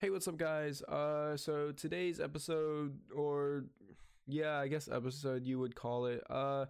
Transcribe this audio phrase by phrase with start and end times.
[0.00, 0.82] Hey, what's up, guys?
[0.82, 3.64] Uh, so today's episode, or
[4.26, 6.22] yeah, I guess episode you would call it.
[6.28, 6.66] Uh,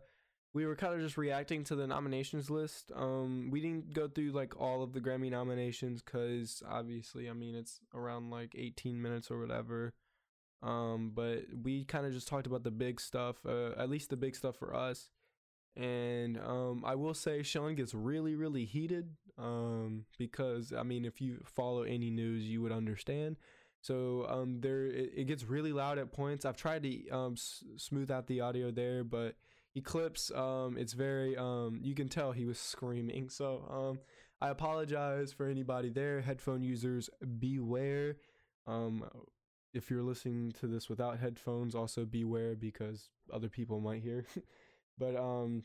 [0.53, 2.93] we were kind of just reacting to the nominations list.
[2.95, 7.57] Um, we didn't go through like all of the Grammy nominations because obviously, I mean,
[7.57, 9.95] it's around like 18 minutes or whatever.
[10.63, 14.17] Um, but we kind of just talked about the big stuff, uh, at least the
[14.17, 15.11] big stuff for us.
[15.77, 21.21] And um, I will say Sean gets really, really heated um, because I mean, if
[21.21, 23.37] you follow any news, you would understand.
[23.81, 26.45] So um, there, it, it gets really loud at points.
[26.45, 29.35] I've tried to um, s- smooth out the audio there, but
[29.75, 33.29] Eclipse, um, it's very, um, you can tell he was screaming.
[33.29, 33.99] So um,
[34.41, 36.21] I apologize for anybody there.
[36.21, 38.17] Headphone users, beware.
[38.67, 39.05] Um,
[39.75, 44.25] if you're listening to this without headphones, also beware because other people might hear.
[44.99, 45.63] but um,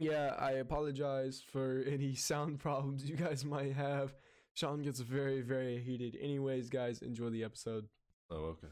[0.00, 4.14] yeah, I apologize for any sound problems you guys might have.
[4.54, 6.16] Sean gets very, very heated.
[6.20, 7.86] Anyways, guys, enjoy the episode.
[8.30, 8.68] Oh, okay.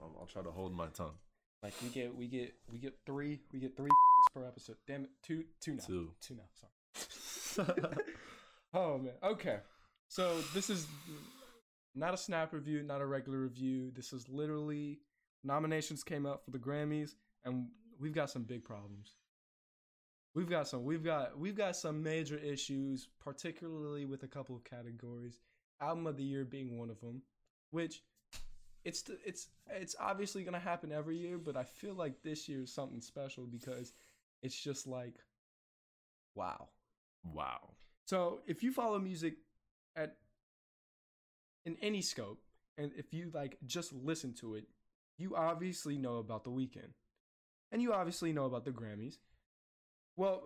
[0.00, 1.14] I'll, I'll try to hold my tongue.
[1.62, 3.90] Like we get, we get, we get three, we get three
[4.34, 4.76] per episode.
[4.86, 6.10] Damn it, two, two now, Two.
[6.20, 6.42] two now.
[6.94, 7.82] Sorry.
[8.74, 9.14] oh man.
[9.22, 9.58] Okay.
[10.08, 10.86] So this is
[11.94, 13.92] not a snap review, not a regular review.
[13.94, 14.98] This is literally
[15.44, 17.68] nominations came out for the Grammys, and
[18.00, 19.12] we've got some big problems.
[20.34, 20.84] We've got some.
[20.84, 25.38] We've got we've got some major issues, particularly with a couple of categories.
[25.80, 27.22] Album of the year being one of them,
[27.70, 28.02] which
[28.84, 32.72] it's it's it's obviously gonna happen every year, but I feel like this year is
[32.72, 33.92] something special because
[34.42, 35.14] it's just like,
[36.34, 36.68] wow.
[37.24, 37.70] wow.
[38.06, 39.34] So if you follow music
[39.96, 40.16] at
[41.64, 42.40] in any scope,
[42.78, 44.64] and if you like just listen to it,
[45.18, 46.94] you obviously know about the Weeknd,
[47.70, 49.18] and you obviously know about the Grammys.
[50.16, 50.42] Well,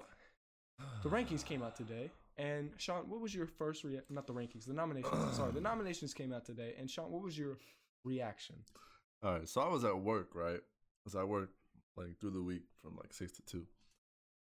[1.02, 4.66] the rankings came out today, and Sean, what was your first rea- Not the rankings,
[4.66, 5.36] the nominations.
[5.36, 7.58] sorry, the nominations came out today, and Sean, what was your
[8.04, 8.56] reaction?
[9.22, 9.48] All right.
[9.48, 10.60] So I was at work, right?
[11.08, 11.50] So I work
[11.96, 13.64] like through the week from like six to two.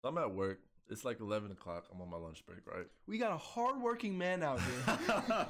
[0.03, 0.59] So I'm at work.
[0.89, 1.85] It's like eleven o'clock.
[1.93, 2.87] I'm on my lunch break, right?
[3.07, 4.97] We got a hardworking man out here.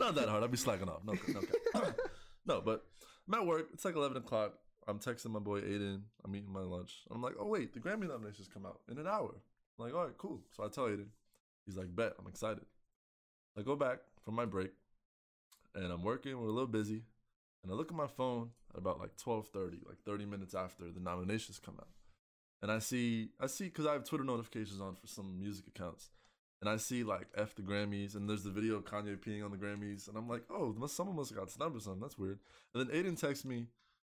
[0.00, 0.42] Not that hard.
[0.42, 1.02] I'll be slacking off.
[1.04, 1.40] No, no,
[1.76, 1.90] okay.
[2.46, 2.84] no, but
[3.28, 3.68] I'm at work.
[3.72, 4.54] It's like eleven o'clock.
[4.86, 6.02] I'm texting my boy Aiden.
[6.24, 7.02] I'm eating my lunch.
[7.10, 9.34] I'm like, oh wait, the Grammy nominations come out in an hour.
[9.78, 10.40] I'm like, all right, cool.
[10.56, 11.06] So I tell Aiden.
[11.66, 12.12] He's like, bet.
[12.18, 12.64] I'm excited.
[13.56, 14.72] I go back from my break,
[15.74, 16.38] and I'm working.
[16.38, 17.04] We're a little busy,
[17.62, 21.00] and I look at my phone at about like 12:30, like 30 minutes after the
[21.00, 21.88] nominations come out,
[22.62, 26.10] and I see, I see, because I have Twitter notifications on for some music accounts,
[26.60, 29.52] and I see like F the Grammys, and there's the video of Kanye peeing on
[29.52, 32.02] the Grammys, and I'm like, oh, someone must have got snubbed or something.
[32.02, 32.40] That's weird.
[32.74, 33.68] And then Aiden texts me,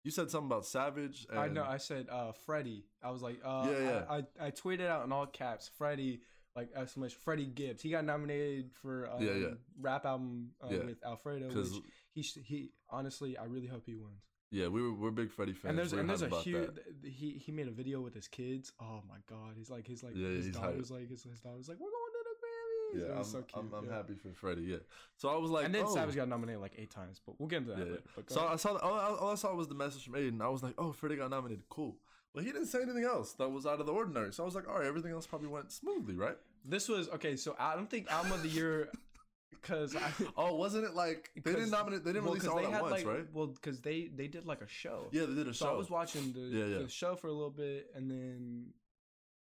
[0.06, 1.26] you said something about Savage.
[1.28, 1.64] And I know.
[1.64, 2.84] I said uh, Freddie.
[3.02, 4.02] I was like, uh, Yeah, yeah.
[4.08, 6.20] I, I, I tweeted out in all caps, Freddie,
[6.54, 7.82] like exclamation, Freddie Gibbs.
[7.82, 9.46] He got nominated for um, Yeah, yeah.
[9.80, 10.84] rap album uh, Yeah.
[10.84, 11.48] with Alfredo.
[11.54, 11.72] Which
[12.12, 14.22] he sh- he honestly, I really hope he wins.
[14.52, 15.70] yeah, we were we're big Freddie fans.
[15.70, 16.70] and there's and there's a huge.
[17.04, 18.72] He he made a video with his kids.
[18.80, 21.78] Oh my god, he's like his like Yeah, his daughter's like his, his daughter's like
[21.80, 22.75] we're going to the Grammys.
[22.94, 23.64] Yeah, I'm, so cute.
[23.64, 23.96] I'm, I'm yeah.
[23.96, 24.62] happy for Freddie.
[24.62, 24.76] Yeah,
[25.16, 25.94] so I was like, and then oh.
[25.94, 28.02] Savage got nominated like eight times, but we'll get into that Yeah, later.
[28.28, 28.52] So ahead.
[28.52, 30.40] I saw all, I- all I saw was the message from Aiden.
[30.40, 31.64] I was like, oh, Freddie got nominated.
[31.68, 31.96] Cool.
[32.34, 34.32] But he didn't say anything else that was out of the ordinary.
[34.32, 36.36] So I was like, all right, everything else probably went smoothly, right?
[36.68, 37.36] this was okay.
[37.36, 38.88] So I don't think album of the year
[39.50, 40.10] because I.
[40.36, 42.04] Oh, wasn't it like they didn't nominate?
[42.04, 43.26] They didn't well, release all at once, like, right?
[43.32, 45.06] Well, because they they did like a show.
[45.12, 45.72] Yeah, they did a So show.
[45.72, 46.78] I was watching the, Yeah, yeah.
[46.82, 48.66] the show for a little bit, and then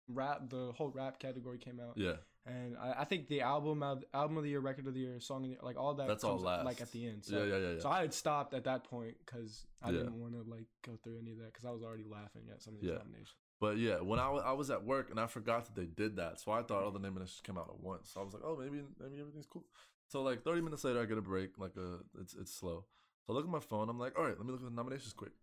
[0.08, 1.98] rap the whole rap category came out.
[1.98, 2.14] Yeah,
[2.47, 5.19] And I, I think the album of album of the year, record of the year,
[5.19, 6.08] song of the year, like all that.
[6.08, 6.63] That's all last.
[6.63, 7.25] Like at the end.
[7.25, 7.80] So, yeah, yeah, yeah, yeah.
[7.81, 9.97] So I had stopped at that point because I Yeah.
[10.00, 12.62] didn't want to like go through any of that because I was already laughing at
[12.62, 13.00] some of these Yeah.
[13.00, 13.36] nominations.
[13.59, 16.40] But yeah, when I I was at work and I forgot that they did that,
[16.40, 18.12] so I thought all the nominations came out at once.
[18.12, 19.66] So I was like, oh, maybe maybe everything's cool.
[20.07, 21.57] So like 30 minutes later, I get a break.
[21.57, 22.86] Like a it's it's slow.
[23.25, 23.90] So I look at my phone.
[23.90, 25.34] I'm like, all right, let me look at the nominations quick.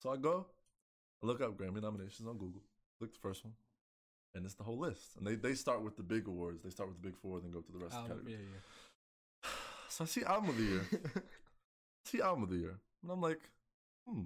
[0.00, 0.46] So I go,
[1.20, 2.62] I look up Grammy nominations on Google.
[2.98, 3.54] Click the first one,
[4.34, 5.16] and it's the whole list.
[5.16, 6.62] And they they start with the big awards.
[6.62, 8.46] They start with the big four, then go to the rest of the Album, categories.
[9.44, 9.50] yeah,
[9.88, 10.86] So I see album of the year.
[10.92, 10.98] yeah.
[11.16, 13.40] I see album of the year, and I'm like,
[14.06, 14.22] hmm,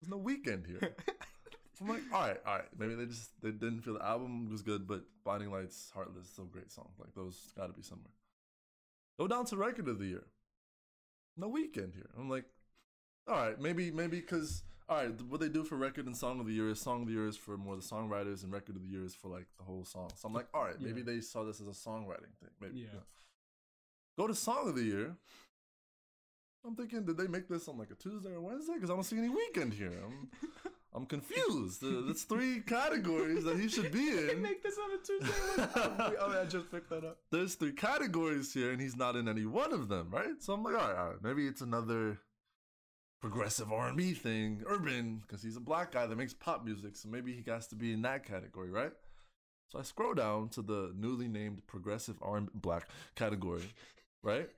[0.00, 0.80] there's no Weeknd here.
[1.80, 2.68] I'm like, all right, all right.
[2.78, 6.44] Maybe they just they didn't feel the album was good, but Blinding Lights, Heartless, so
[6.44, 6.90] great song.
[6.98, 8.12] Like those got to be somewhere.
[9.18, 10.24] Go down to record of the year.
[11.36, 12.10] No Weeknd here.
[12.18, 12.44] I'm like,
[13.26, 16.46] all right, maybe maybe because all right, what they do for record and song of
[16.46, 18.82] the year is song of the year is for more the songwriters, and record of
[18.82, 20.10] the year is for like the whole song.
[20.16, 21.06] So I'm like, all right, maybe Yeah.
[21.06, 22.50] they saw this as a songwriting thing.
[22.60, 22.80] Maybe.
[22.80, 22.86] Yeah.
[22.86, 23.02] you know.
[24.18, 25.16] Go to song of the year.
[26.64, 28.74] I'm thinking, did they make this on like a Tuesday or Wednesday?
[28.74, 29.92] Because I don't see any weekend here.
[30.04, 30.28] I'm,
[30.94, 31.82] I'm confused.
[31.82, 34.42] Uh, That's three categories that he should be in.
[34.42, 36.16] Make this on a Tuesday.
[36.20, 37.18] oh, I just picked that up.
[37.32, 40.40] There's three categories here, and he's not in any one of them, right?
[40.40, 42.18] So I'm like, all right, all right maybe it's another
[43.22, 47.32] progressive R&B thing, urban, because he's a black guy that makes pop music, so maybe
[47.32, 48.92] he has to be in that category, right?
[49.68, 53.62] So I scroll down to the newly named progressive R&B black category,
[54.22, 54.50] right?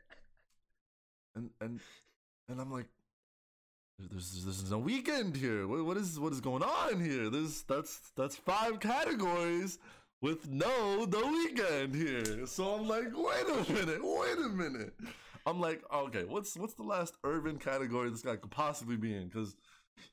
[1.37, 1.79] And and
[2.49, 2.87] and I'm like,
[3.99, 5.69] there's there's no Weeknd here.
[5.69, 7.31] What, what is what is going on here?
[7.31, 9.79] There's that's that's five categories
[10.23, 12.47] with no the Weeknd here.
[12.47, 14.95] So I'm like, wait a minute, wait a minute.
[15.47, 19.29] I'm like, okay, what's what's the last urban category this guy could possibly be in?
[19.29, 19.57] Because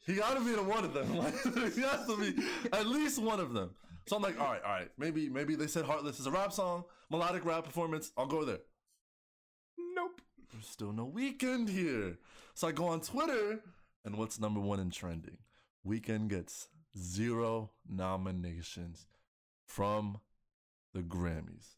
[0.06, 1.08] he got to be in one of them.
[1.74, 2.44] He has to be
[2.74, 3.72] at least one of them.
[4.08, 6.52] So I'm like, all right, all right, maybe maybe they said Heartless is a rap
[6.52, 8.12] song, melodic rap performance.
[8.18, 8.60] I'll go there.
[9.96, 10.22] Nope.
[10.52, 12.18] There's still no Weeknd here.
[12.54, 13.62] So I go on Twitter,
[14.04, 15.38] and what's number one in trending?
[15.88, 16.68] Weeknd gets
[16.98, 19.08] zero nominations
[19.66, 20.20] from
[20.94, 21.76] the Grammys.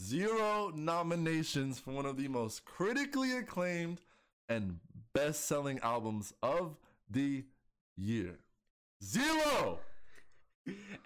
[0.00, 4.00] Zero nominations for one of the most critically acclaimed
[4.48, 4.80] and
[5.12, 6.76] best selling albums of
[7.08, 7.44] the
[7.96, 8.38] year.
[9.02, 9.78] Zero!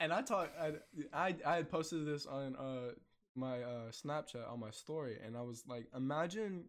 [0.00, 0.52] And I talked.
[0.58, 0.72] I,
[1.12, 2.92] I I had posted this on uh
[3.34, 6.64] my uh Snapchat on my story, and I was like, imagine,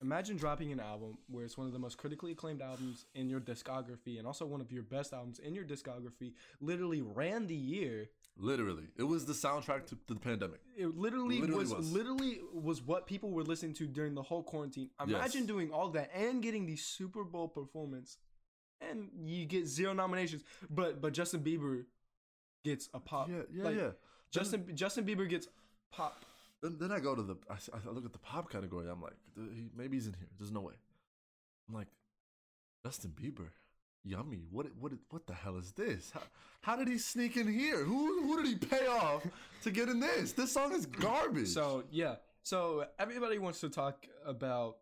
[0.00, 3.40] imagine dropping an album where it's one of the most critically acclaimed albums in your
[3.40, 6.32] discography, and also one of your best albums in your discography.
[6.60, 8.08] Literally ran the year.
[8.36, 8.84] Literally.
[8.96, 10.60] It was the soundtrack to, to the pandemic.
[10.76, 11.92] It literally, Literally was, was.
[11.92, 14.90] literally was what people were listening to during the whole quarantine.
[15.00, 15.46] Imagine Yes.
[15.46, 18.16] doing all that and getting the Super Bowl performance,
[18.80, 20.44] and you get zero nominations.
[20.70, 21.84] But but Justin Bieber
[22.64, 23.28] gets a pop.
[23.28, 23.90] yeah, yeah, like, yeah.
[24.30, 25.46] Justin Justin Bieber gets
[25.92, 26.24] pop.
[26.62, 27.56] Then, then I go to the, I
[27.90, 28.88] look at the pop category.
[28.88, 30.28] I'm like, he, maybe he's in here.
[30.38, 30.74] There's no way.
[31.68, 31.88] I'm like,
[32.86, 33.48] Justin Bieber,
[34.04, 34.44] yummy.
[34.50, 36.10] What, what, what the hell is this?
[36.12, 36.22] How,
[36.62, 37.84] how did he sneak in here?
[37.84, 39.26] Who, who did he pay off
[39.62, 40.32] to get in this?
[40.32, 41.48] This song is garbage.
[41.48, 44.76] So yeah, so everybody wants to talk about,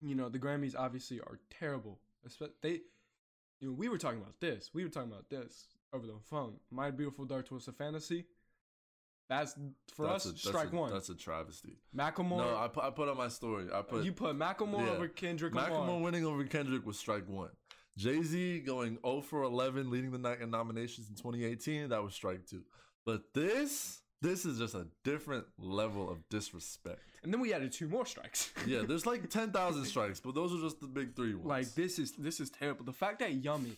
[0.00, 1.98] you know, the Grammys obviously are terrible.
[2.62, 2.80] They,
[3.60, 4.70] you know, we were talking about this.
[4.74, 6.54] We were talking about this over the phone.
[6.70, 8.26] My Beautiful Dark Twisted Fantasy.
[9.28, 9.56] That's
[9.92, 10.34] for That's us.
[10.34, 10.92] a- strike a- one.
[10.92, 11.78] That's a travesty.
[11.96, 12.38] Macklemore.
[12.38, 13.66] No, I put, I put on my story.
[13.72, 14.92] I put you put Macklemore yeah.
[14.92, 17.50] over Kendrick Macklemore winning over Kendrick was strike one.
[17.96, 21.88] Jay Z going 0 for 11, leading the night in nominations in 2018.
[21.88, 22.62] That was strike two.
[23.04, 27.00] But this, this is just a different level of disrespect.
[27.22, 28.52] And then we added two more strikes.
[28.66, 31.46] Yeah, there's like 10,000 strikes, but those are just the big three ones.
[31.46, 32.84] like this is this is terrible.
[32.84, 33.76] The fact that Yummy,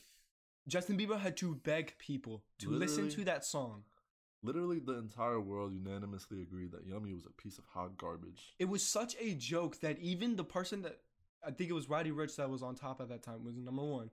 [0.67, 3.85] Justin Bieber had to beg people to listen to that song.
[4.43, 8.55] literally the entire world unanimously agreed that Yummy was a piece of hot garbage.
[8.59, 10.99] It was such a joke that even the person that
[11.47, 13.83] I think it was Roddy Ricch that was on top at that time was number
[13.83, 14.11] one.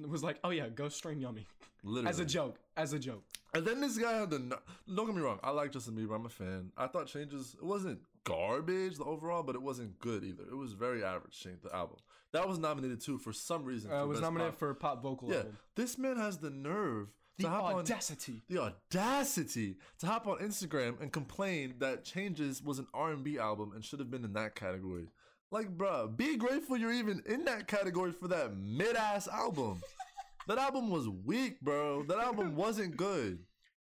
[0.00, 1.46] It was like, oh yeah, go stream Yummy
[1.82, 2.08] Literally.
[2.10, 3.22] as a joke, as a joke.
[3.54, 4.58] And then this guy had the.
[4.92, 5.38] Don't get me wrong.
[5.44, 6.14] I like Justin Bieber.
[6.16, 6.72] I'm a fan.
[6.76, 7.54] I thought Changes.
[7.56, 10.42] It wasn't garbage the overall, but it wasn't good either.
[10.50, 11.38] It was very average.
[11.38, 11.98] Change the album
[12.32, 13.92] that was nominated too for some reason.
[13.92, 14.58] Uh, for was nominated Pop.
[14.58, 15.58] for pop vocal Yeah, album.
[15.76, 17.06] this man has the nerve
[17.38, 18.42] The to hop on audacity.
[18.48, 23.84] the audacity to hop on Instagram and complain that Changes was an R&B album and
[23.84, 25.06] should have been in that category.
[25.50, 29.82] Like, bruh, be grateful you're even in that category for that mid-ass album.
[30.48, 32.02] that album was weak, bro.
[32.04, 33.38] That album wasn't good.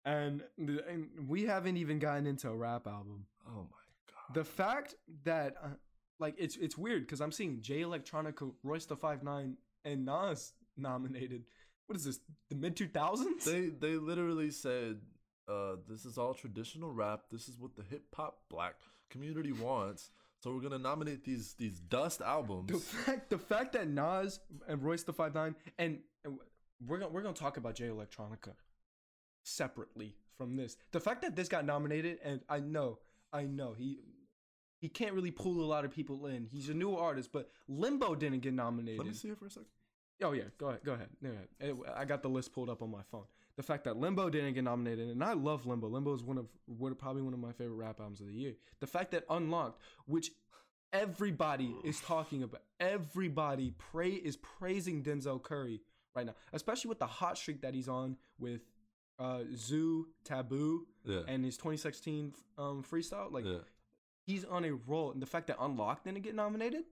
[0.05, 3.27] And, and we haven't even gotten into a rap album.
[3.47, 4.35] Oh my god.
[4.35, 4.95] The fact
[5.25, 5.69] that uh,
[6.19, 10.53] like it's it's weird because I'm seeing Jay Electronica, Royce the Five Nine, and Nas
[10.77, 11.45] nominated.
[11.87, 12.21] What is this?
[12.49, 13.45] The mid two thousands?
[13.45, 14.99] They they literally said,
[15.49, 17.23] uh, "This is all traditional rap.
[17.31, 18.75] This is what the hip hop black
[19.11, 20.11] community wants.
[20.41, 24.83] So we're gonna nominate these these dust albums." The fact the fact that Nas and
[24.83, 26.39] Royce the Five Nine and, and
[26.87, 28.55] we're gonna we're gonna talk about Jay Electronica
[29.43, 30.77] separately from this.
[30.93, 32.99] The fact that this got nominated and I know
[33.33, 33.99] I know he
[34.81, 36.47] he can't really pull a lot of people in.
[36.47, 38.99] He's a new artist, but Limbo didn't get nominated.
[38.99, 39.67] Let me see it for a second.
[40.23, 41.09] Oh yeah, go ahead, go ahead.
[41.23, 41.77] Go ahead.
[41.97, 43.25] I got the list pulled up on my phone.
[43.59, 45.89] The fact that Limbo didn't get nominated, and I love Limbo.
[45.89, 48.55] Limbo is one of one, probably one of my favorite rap albums of the year.
[48.79, 50.31] The fact that Unlocked, which
[50.93, 55.81] everybody is talking about, everybody pray is praising Denzel Curry
[56.15, 58.61] right now, especially with the hot streak that he's on with
[59.19, 63.33] uh, Zoo Taboo Yeah, and his 2016 um, freestyle.
[63.33, 63.59] Like yeah.
[64.25, 66.85] he's on a roll, and the fact that Unlocked didn't get nominated,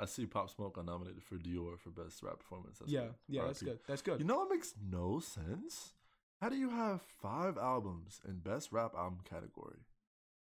[0.00, 2.80] I see Pop Smoke got nominated for Dior for best rap performance.
[2.80, 3.14] That's yeah, good.
[3.28, 3.70] yeah, that's RIP.
[3.70, 3.78] good.
[3.86, 4.18] That's good.
[4.18, 5.92] You know what makes no sense?
[6.40, 9.80] How do you have five albums in best rap album category,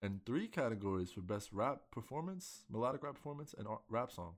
[0.00, 4.34] and three categories for best rap performance, melodic rap performance, and rap song,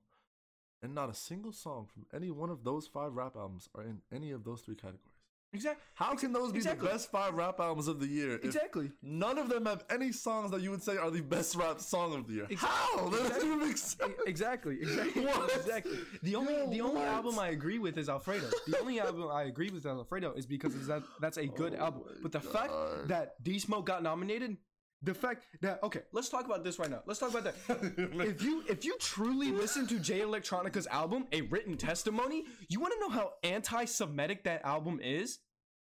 [0.83, 4.01] and not a single song from any one of those five rap albums are in
[4.11, 5.12] any of those three categories?
[5.55, 5.83] Exactly.
[5.95, 6.87] How can those be Exactly.
[6.89, 8.37] the best five rap albums of the year?
[8.43, 8.91] Exactly.
[9.03, 12.15] None of them have any songs that you would say are the best rap song
[12.15, 12.47] of the year.
[12.51, 13.09] Ex- How?
[13.11, 13.49] That doesn't exactly.
[13.49, 14.13] even make sense.
[14.27, 15.55] Exactly, exactly, What?
[15.57, 15.99] exactly.
[16.23, 17.09] The only Yo, the only what?
[17.09, 18.49] album I agree with is Alfredo.
[18.67, 21.85] The only album I agree with is Alfredo is because that that's a good Oh
[21.85, 22.03] album.
[22.23, 22.73] But the fact
[23.09, 24.57] that D Smoke got nominated,
[25.03, 27.03] the fact that okay, let's talk about this right now.
[27.07, 27.55] Let's talk about that.
[28.27, 32.95] if you if you truly listen to Jay Electronica's album, A Written Testimony, you want
[32.95, 35.39] to know how anti-Semitic that album is?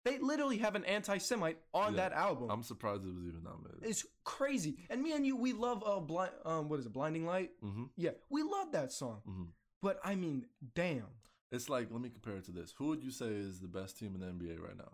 [0.05, 2.49] They literally have an anti-Semite on Yeah, that album.
[2.49, 3.81] I'm surprised it was even nominated.
[3.83, 4.77] it's crazy.
[4.89, 7.51] And me and you, we love uh blind um what is it, Blinding Light?
[7.63, 7.85] Mm-hmm.
[7.97, 9.21] Yeah, we love that song.
[9.25, 9.43] hmm
[9.81, 11.07] But I mean, damn.
[11.51, 12.73] It's like, let me compare it to this.
[12.77, 14.91] Who would you say is the best team in the NBA right now?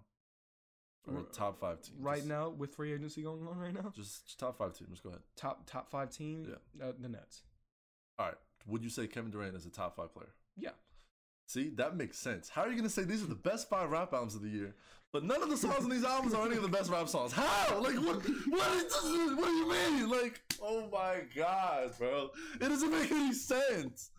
[1.07, 1.95] Or top five team?
[1.99, 4.87] Right Just- now, with free agency going on right now, Just, just top five team.
[4.91, 5.21] Just go ahead.
[5.35, 7.43] top top five team, uh, the Nets.
[8.17, 8.35] All right.
[8.67, 10.29] Would you say Kevin Durant is a top five player?
[10.57, 10.71] Yeah,
[11.47, 12.49] See, that makes sense.
[12.49, 14.73] How are you gonna say these are the best five rap albums of the year,
[15.13, 17.31] but none of the songs on these albums are any of the best rap songs?
[17.33, 17.79] How?
[17.79, 18.15] Like, what?
[18.49, 20.09] What, is this, what do you mean?
[20.09, 24.09] Like, oh my god, bro, it doesn't make any sense.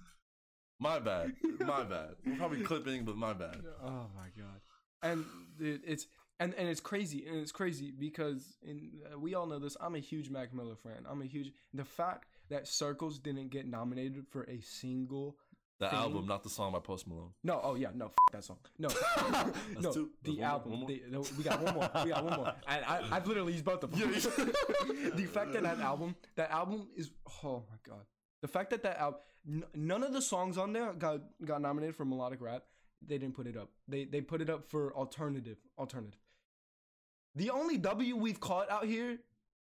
[0.78, 1.33] My bad.
[1.59, 2.11] My bad.
[2.25, 3.62] We're probably clipping, but my bad.
[3.83, 4.61] Oh my god.
[5.02, 5.25] And
[5.59, 6.07] dude, it's
[6.40, 9.76] and and it's crazy and it's crazy because in uh, we all know this.
[9.81, 11.05] I'm a huge Mac Miller fan.
[11.09, 15.37] I'm a huge the fact that Circles didn't get nominated for a single.
[15.78, 15.99] The Thing.
[15.99, 17.33] album, not the song by Post Malone.
[17.45, 18.57] No, oh yeah, no, f- that song.
[18.78, 18.88] No,
[19.81, 20.09] no, two.
[20.23, 20.73] the one album.
[20.73, 21.90] one the- no, we got one more.
[22.02, 22.52] We got one more.
[22.66, 24.00] And I, I've literally used both of them.
[24.00, 24.07] Yeah,
[25.14, 27.11] the fact that that album, that album is,
[27.45, 28.07] oh my god.
[28.40, 31.95] The fact that that album, n- none of the songs on there got got nominated
[31.95, 32.62] for melodic rap.
[33.07, 33.69] They didn't put it up.
[33.87, 35.59] They they put it up for alternative.
[35.78, 36.19] Alternative.
[37.37, 39.19] The only W we've caught out here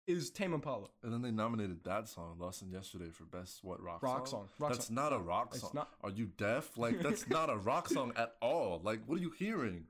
[0.06, 0.88] is Tame Impala.
[1.04, 4.42] And then they nominated that song, Lost in Yesterday, for best what rock, Rock song?
[4.42, 4.50] song.
[4.60, 4.96] Rock that's song.
[4.96, 5.72] not a rock song.
[5.74, 6.78] not- Are you deaf?
[6.78, 8.80] Like that's not a rock song at all.
[8.84, 9.86] Like what are you hearing?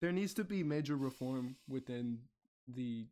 [0.00, 2.20] There needs to be major reform within
[2.68, 3.06] the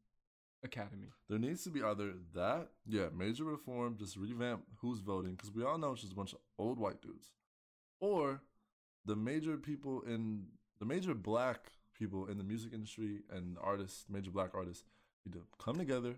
[0.62, 1.08] academy.
[1.28, 5.64] There needs to be either that, yeah, major reform, just revamp who's voting, because we
[5.64, 7.32] all know it's just a bunch of old white dudes,
[8.00, 8.40] or
[9.04, 10.44] the major people in
[10.78, 14.84] the major black people in the music industry and artists, major black artists,
[15.24, 16.16] need to come together,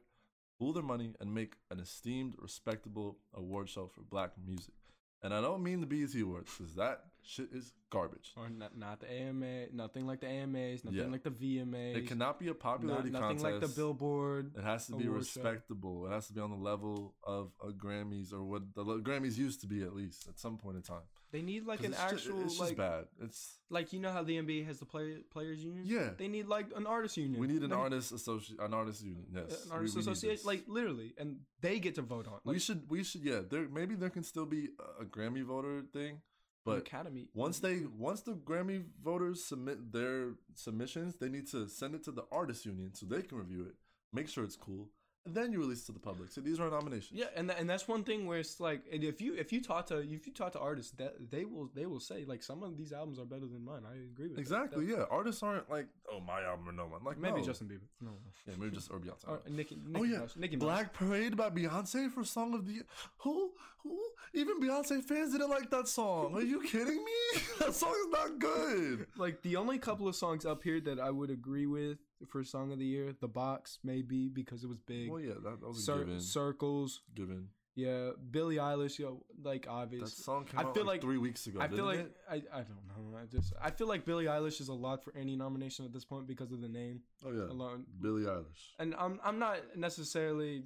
[0.58, 4.74] pool their money, and make an esteemed, respectable award show for black music.
[5.22, 8.32] And I don't mean the BET Awards, because that shit is garbage.
[8.36, 11.06] Or not, not the AMA, nothing like the AMAs, nothing Yeah.
[11.06, 11.96] like the VMAs.
[11.96, 13.44] It cannot be a not, popularity nothing contest.
[13.44, 14.52] Nothing like the Billboard.
[14.56, 15.40] It has to be award show.
[15.42, 16.06] respectable.
[16.06, 19.60] It has to be on the level of a Grammys or what the Grammys used
[19.62, 21.02] to be at least at some point in time.
[21.30, 23.04] They need like an it's actual it's just like bad.
[23.20, 25.84] It's like you know how the NBA has the player players union.
[25.86, 26.10] yeah.
[26.16, 27.38] They need like an artist union.
[27.38, 29.26] We need an They- artist associate, an artist union.
[29.34, 30.44] Yes, an artist we this.
[30.46, 32.40] like literally, and they get to vote on.
[32.44, 33.40] Like, we should, we should, yeah.
[33.40, 36.22] There maybe there can still be a Grammy voter thing,
[36.64, 37.28] but academy.
[37.34, 42.12] once they once the Grammy voters submit their submissions, they need to send it to
[42.12, 43.74] the artist union so they can review it,
[44.12, 44.88] make sure it's cool,
[45.34, 46.30] then you release it to the public.
[46.30, 47.12] So these are nominations.
[47.12, 49.60] Yeah, and tha- and that's one thing where it's like, and if you if you
[49.62, 52.62] talk to if you talk to artists, that they will they will say like some
[52.62, 53.82] of these albums are better than mine.
[53.90, 54.38] I agree with.
[54.38, 54.86] Exactly.
[54.86, 55.04] That- Yeah.
[55.10, 57.02] Artists aren't like, oh, my album or no one.
[57.04, 57.46] Like Maybe no.
[57.46, 57.88] Justin Bieber.
[58.00, 58.12] No.
[58.46, 59.28] Yeah, maybe just or Beyonce.
[59.28, 60.60] Or Nicki, oh, Nicki oh yeah, Minaj, Nicki Minaj.
[60.60, 62.82] Black Parade by Beyonce for Song of the
[63.18, 63.52] Who?
[63.84, 63.98] Who?
[64.34, 66.34] Even Beyonce fans didn't like that song.
[66.34, 67.40] Are you kidding me?
[67.60, 69.06] that song is not good.
[69.16, 72.72] Like the only couple of songs up here that I would agree with for song
[72.72, 75.10] of the year, The Box maybe because it was big.
[75.10, 76.20] Well, yeah, that, that was a Cir- given.
[76.20, 77.48] Circles, given.
[77.76, 78.10] yeah.
[78.30, 80.16] Billie Eilish, yo, like That obvious.
[80.16, 81.60] song came I out feel like, like- three weeks ago.
[81.60, 82.16] I feel like it?
[82.30, 83.16] I, I don't know.
[83.16, 86.04] I just I feel like Billie Eilish is a lot for any nomination at this
[86.04, 87.84] point because of the name Oh yeah, alone.
[88.00, 88.72] Billie Eilish.
[88.78, 90.64] And I'm I'm not necessarily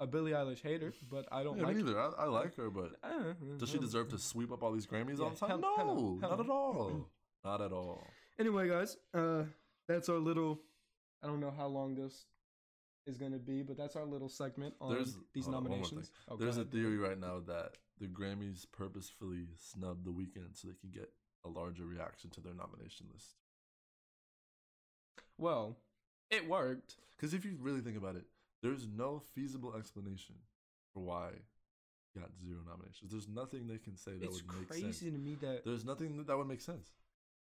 [0.00, 1.76] a Billie Eilish hater, but I don't Yeah, like.
[1.76, 1.98] me neither.
[2.00, 4.86] I, I like her, but Uh, does she uh, deserve to sweep up all these
[4.86, 5.48] Grammys all Yeah, the time?
[5.50, 6.44] hell- no, hell hell not no.
[6.44, 7.08] at all.
[7.44, 8.02] not at all.
[8.38, 9.42] Anyway, guys, uh,
[9.88, 10.60] that's our little.
[11.22, 12.26] I don't know how long this
[13.06, 15.84] is gonna be, but that's our little segment on There's- these hold on, one more
[15.88, 15.96] thing.
[15.98, 16.12] nominations.
[16.28, 20.74] Oh, There's a theory right now that the Grammys purposefully snubbed the Weeknd so they
[20.74, 21.12] can get
[21.44, 23.36] a larger reaction to their nomination list.
[25.38, 25.78] Well,
[26.30, 26.96] it worked.
[27.16, 28.26] Because if you really think about it,
[28.62, 30.36] there's no feasible explanation
[30.92, 31.30] for why
[32.18, 33.10] got zero nominations.
[33.10, 34.70] There's nothing they can say that It's would make sense.
[34.70, 36.92] It's crazy to me that There's nothing that would make sense.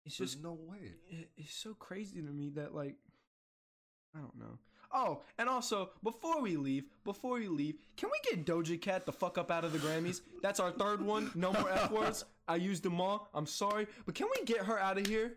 [0.04, 0.94] it's There's just no way.
[1.36, 2.96] it's so crazy to me that like
[4.14, 4.58] I don't know.
[4.92, 9.12] Oh, and also before we leave, before we leave, can we get Doja Cat the
[9.12, 10.20] fuck up out of the Grammys?
[10.40, 11.32] That's our third one.
[11.34, 12.24] No more F words.
[12.46, 13.28] I used them all.
[13.34, 15.34] I'm sorry, but can we get her out of here?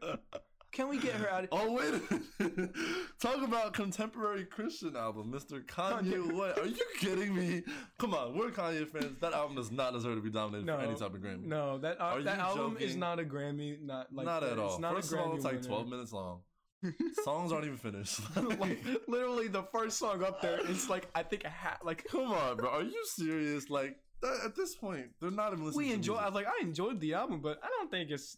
[0.74, 2.70] Can we get her out of Oh wait!
[3.20, 5.66] Talk about contemporary Christian album, Mr.
[5.66, 6.12] Kanye.
[6.14, 6.32] Kanye.
[6.34, 6.60] What?
[6.60, 7.64] Are you kidding me?
[7.98, 9.18] Come on, we're Kanye fans.
[9.22, 11.46] That album does not deserve to be nominated for any type of Grammy.
[11.46, 13.82] No, that uh, that album is not a Grammy.
[13.82, 14.52] Not like not that.
[14.52, 14.72] at all.
[14.74, 15.68] It's not First a of all, it's like winner.
[15.68, 16.42] 12 minutes long.
[17.24, 18.20] Songs aren't even finished.
[18.60, 22.32] like literally the first song up there is like I think a hat like Come
[22.32, 22.70] on, bro.
[22.70, 23.70] Are you serious?
[23.70, 25.88] Like that, at this point, they're not even listening.
[25.88, 28.38] we enjoy I was like I enjoyed the album but I don't think it's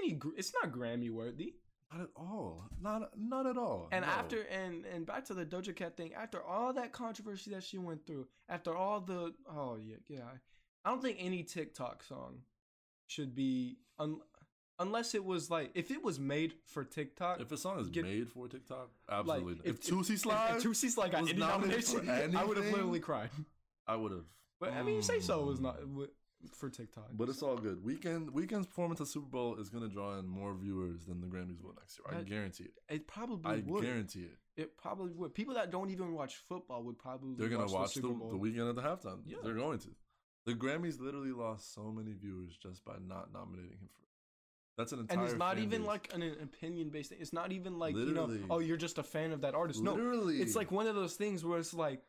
[0.00, 1.54] any gr- it's not Grammy worthy.
[1.92, 2.64] Not at all.
[2.80, 3.88] Not not at all.
[3.92, 4.10] And No.
[4.10, 7.78] after and and back to the Doja Cat thing, after all that controversy that she
[7.78, 10.24] went through, after all the oh yeah yeah,
[10.84, 12.38] I don't think any TikTok song
[13.06, 14.18] should be un,
[14.78, 17.40] unless it was like if it was made for TikTok.
[17.40, 19.54] if a song is get- made for TikTok, absolutely.
[19.56, 19.66] not.
[19.66, 22.44] if, if Toosie Slide, if, if Toosie Slide got was any nominated for nomination, I
[22.44, 23.30] would have literally cried.
[23.86, 24.24] I would have.
[24.60, 25.62] But I mean, you say so was Mm.
[25.62, 25.76] not
[26.52, 27.08] for TikTok.
[27.12, 27.82] But it's all good.
[27.82, 31.60] Weeknd Weeknd's performance at Super Bowl is gonna draw in more viewers than the Grammys
[31.62, 32.06] will next year.
[32.10, 32.74] I That- guarantee it.
[32.88, 33.82] it probably would I would.
[33.82, 34.38] guarantee it.
[34.56, 35.34] It probably would.
[35.34, 38.68] People that don't even watch football would probably They're gonna watch, the the, the Weeknd
[38.68, 39.20] at the halftime.
[39.26, 39.38] Yeah.
[39.42, 39.88] They're going to.
[40.46, 44.05] The Grammys literally lost so many viewers just by not nominating him for.
[44.76, 45.18] That's an entire.
[45.18, 45.88] and it's not even base.
[45.88, 47.18] like an opinion based thing.
[47.20, 49.82] It's not even like you know, oh, you're just a fan of that artist.
[49.82, 49.96] No,
[50.28, 52.02] it's like one of those things where it's like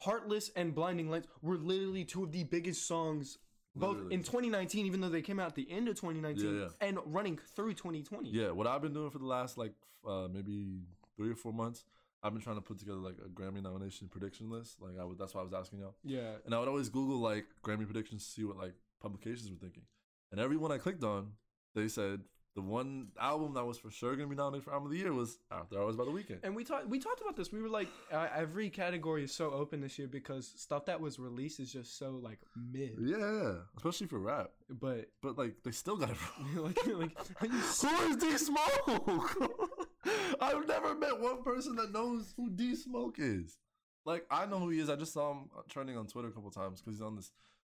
[0.00, 3.38] Heartless and Blinding Lights were literally two of the biggest songs
[3.76, 4.14] both Literally.
[4.14, 6.68] in 2019 even though they came out at the end of 2019 Yeah, yeah.
[6.80, 8.28] and running through 2020.
[8.30, 9.72] Yeah, what I've been doing for the last like
[10.06, 10.80] uh, maybe
[11.16, 11.84] three or four months,
[12.22, 14.80] I've been trying to put together like a Grammy nomination prediction list.
[14.80, 15.94] Like I would, that's why I was asking y'all.
[16.04, 16.32] Yeah.
[16.44, 19.84] And I would always Google like Grammy predictions to see what like publications were thinking.
[20.32, 21.32] And everyone I clicked on,
[21.74, 22.20] they said
[22.54, 25.12] the one album that was for sure gonna be nominated for album of the year
[25.12, 26.40] was After Hours by the Weeknd.
[26.42, 27.52] And we talked we talked about this.
[27.52, 31.18] We were like uh, every category is so open this year because stuff that was
[31.20, 32.96] released is just so like mid.
[33.00, 34.50] Yeah, especially for rap.
[34.68, 36.16] But But like they still got it
[36.56, 36.64] wrong.
[36.64, 39.36] like like Who is D Smoke?
[40.40, 43.58] I've never met one person that knows who D Smoke is.
[44.04, 44.88] Like I know who he is.
[44.90, 47.30] I just saw him trending on Twitter a couple times because he's on this.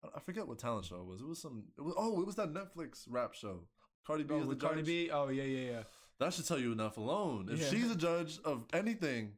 [0.05, 1.21] I- I forget what talent show it was.
[1.21, 1.65] It was some.
[1.77, 3.65] It was oh, it was that Netflix rap show.
[4.07, 4.87] Cardi B oh, is the with Cardi judge.
[4.87, 5.11] B?
[5.13, 5.83] Oh yeah yeah yeah.
[6.19, 7.49] That should tell you enough alone.
[7.51, 7.69] If Yeah.
[7.71, 9.33] she's a judge of anything,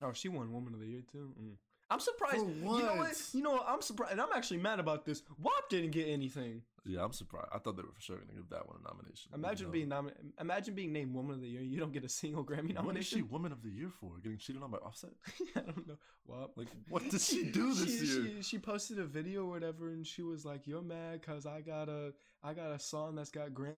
[0.00, 1.34] Oh, she won Woman of the Year too.
[1.40, 1.56] Mm.
[1.90, 2.36] I'm surprised.
[2.44, 2.98] For You know what?
[2.98, 3.22] what?
[3.32, 3.64] You know what?
[3.66, 5.22] I'm surprised, and I'm actually mad about this.
[5.40, 6.62] WAP didn't get anything.
[6.84, 7.48] yeah, I'm surprised.
[7.52, 9.32] I thought they were for sure gonna give that one a nomination.
[9.34, 9.72] Imagine No.
[9.72, 10.32] being nominated.
[10.40, 11.62] Imagine being named Woman of the Year.
[11.62, 12.84] You don't get a single Grammy nomination.
[12.86, 13.32] What is she nomination.
[13.32, 14.18] Woman of the Year for?
[14.22, 15.10] Getting cheated on by Offset?
[15.56, 15.96] I don't know.
[16.26, 16.50] WAP.
[16.56, 18.34] Like, what did she do this she, year?
[18.36, 21.60] She, she posted a video or whatever, and she was like, "You're mad because I
[21.62, 22.12] got a
[22.44, 23.74] I got a song that's got Grammy."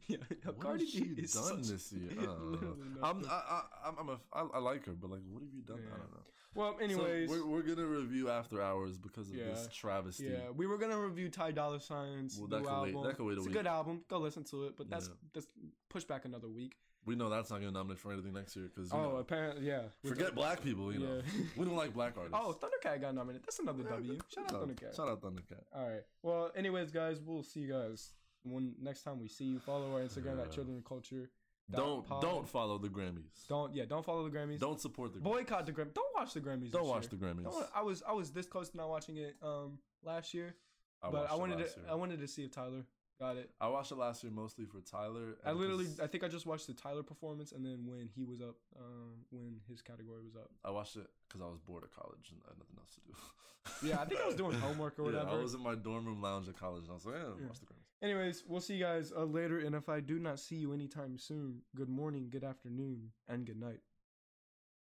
[0.08, 2.10] yeah, What Cardi has she B is done this year?
[2.20, 2.76] I don't know.
[3.02, 3.24] I'm.
[3.28, 5.78] I, I, I'm, I'm a, I, I like her, but like, what have you done?
[5.84, 5.94] Yeah.
[5.94, 6.20] I don't know.
[6.52, 10.24] Well, anyways, so we're, we're gonna review After Hours because of this travesty.
[10.24, 13.26] yeah, we were gonna review Ty Dolla Sign's Well, new that could wait- that could
[13.26, 13.54] wait a it's week.
[13.54, 14.00] a good album.
[14.08, 15.14] Go listen to it, but that's Yeah.
[15.32, 15.46] that's
[15.88, 16.76] push back another week.
[17.06, 19.82] We know that's not gonna nominate for anything next year because Oh, know, apparently, yeah.
[20.04, 20.92] Forget black people.
[20.92, 21.44] You know, Yeah.
[21.56, 22.36] we don't like black artists.
[22.38, 23.46] Oh, Thundercat got nominated.
[23.46, 24.18] That's another Yeah, W.
[24.28, 24.68] Shout out.
[24.68, 24.96] Thundercat.
[24.96, 25.62] Shout out Thundercat.
[25.72, 26.02] All right.
[26.22, 28.10] Well, anyways, guys, we'll see you guys
[28.44, 29.58] when next time we see you.
[29.60, 30.52] Follow our Instagram at Yeah.
[30.54, 31.30] Children of Culture.
[31.70, 32.20] Don't pod.
[32.20, 33.46] don't follow the Grammys.
[33.48, 33.84] don't yeah.
[33.84, 34.58] Don't follow the Grammys.
[34.58, 35.20] Don't support the.
[35.20, 35.22] Grammys.
[35.22, 35.94] boycott the Grammys.
[35.94, 36.70] Don't watch the Grammys.
[36.72, 37.10] Don't watch year.
[37.12, 37.44] the Grammys.
[37.44, 40.56] Don't- I was I was this close to not watching it um last year,
[41.00, 41.86] but I wanted to year.
[41.88, 42.84] I wanted to see if Tyler
[43.20, 43.50] got it.
[43.60, 45.36] I watched it last year mostly for Tyler.
[45.46, 48.40] I literally I think I just watched the Tyler performance and then when he was
[48.40, 50.50] up um when his category was up.
[50.64, 53.00] I watched it because I was bored at college and I had nothing else to
[53.06, 53.88] do.
[53.88, 55.30] Yeah, I think I was doing homework or whatever.
[55.30, 55.36] Yeah.
[55.38, 57.46] I was in my dorm room lounge at college and I was like, Yeah.
[57.46, 57.79] watch the Grammys.
[58.02, 59.58] Anyways, we'll see you guys uh, later.
[59.58, 63.60] And if I do not see you anytime soon, good morning, good afternoon, and good
[63.60, 63.80] night.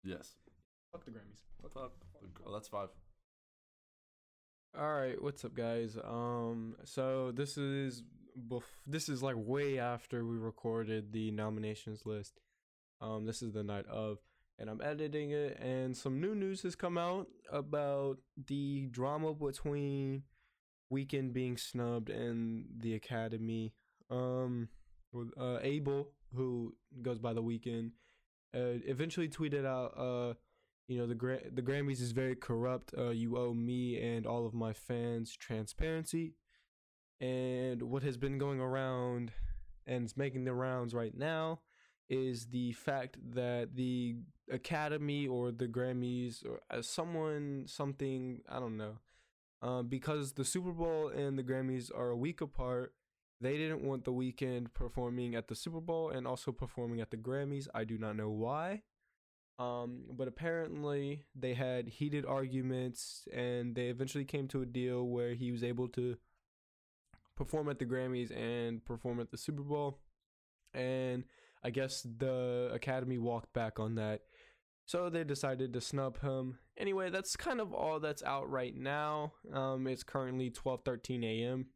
[0.04, 0.34] Yes.
[0.92, 1.42] Fuck the Grammys.
[1.62, 1.92] Fuck Fuck.
[2.46, 2.88] Oh, that's five.
[4.78, 5.96] All right, what's up, guys?
[6.04, 8.02] Um, so this is
[8.38, 12.40] bef- this is like way after we recorded the nominations list.
[13.00, 14.18] Um, this is the night of,
[14.58, 20.24] and I'm editing it, and some new news has come out about the drama between
[20.92, 23.74] Weeknd being snubbed and the Academy.
[24.10, 24.68] Um,
[25.14, 27.90] uh, Abel, who goes by the Weeknd,
[28.54, 30.34] uh, eventually tweeted out, uh
[30.88, 32.94] you know the Gra- the Grammys is very corrupt.
[32.96, 36.34] Uh, you owe me and all of my fans transparency.
[37.20, 39.32] And what has been going around
[39.86, 41.60] and is making the rounds right now
[42.08, 44.16] is the fact that the
[44.50, 48.98] Academy or the Grammys or as someone something I don't know,
[49.62, 52.92] um, because the Super Bowl and the Grammys are a week apart.
[53.40, 57.16] They didn't want the Weeknd performing at the Super Bowl and also performing at the
[57.16, 57.68] Grammys.
[57.74, 58.82] I do not know why.
[59.60, 65.34] Um, but apparently they had heated arguments and they eventually came to a deal where
[65.34, 66.16] he was able to
[67.36, 69.98] perform at the Grammys and perform at the Super Bowl.
[70.74, 71.24] And
[71.64, 74.22] I guess the Academy walked back on that.
[74.88, 76.56] So they decided to snub him.
[76.78, 79.34] Anyway, that's kind of all that's out right now.
[79.52, 81.66] Um, it's currently 12:13 a.m.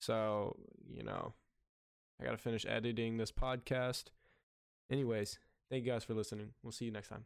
[0.00, 0.56] So,
[0.88, 1.34] you know,
[2.20, 4.04] I got to finish editing this podcast.
[4.88, 6.50] Anyways, thank you guys for listening.
[6.62, 7.24] We'll see you next time.